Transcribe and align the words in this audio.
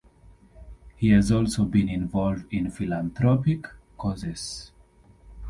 He 0.95 1.09
has 1.09 1.31
also 1.31 1.63
been 1.63 1.87
involved 1.87 2.51
in 2.51 2.71
philanthropic 2.71 3.67
causes. 3.99 4.71